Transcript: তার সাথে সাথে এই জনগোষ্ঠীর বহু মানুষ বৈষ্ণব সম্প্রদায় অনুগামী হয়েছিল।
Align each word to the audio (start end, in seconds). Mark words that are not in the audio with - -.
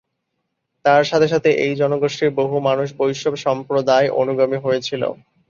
তার 0.85 1.03
সাথে 1.03 1.27
সাথে 1.27 1.49
এই 1.63 1.73
জনগোষ্ঠীর 1.81 2.31
বহু 2.39 2.55
মানুষ 2.67 2.87
বৈষ্ণব 2.99 3.35
সম্প্রদায় 3.45 4.07
অনুগামী 4.21 4.57
হয়েছিল। 4.59 5.03